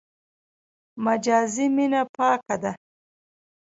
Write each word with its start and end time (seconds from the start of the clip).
مجازي 1.05 1.65
مینه 1.75 2.01
پاکه 2.15 2.55
ده. 2.61 2.71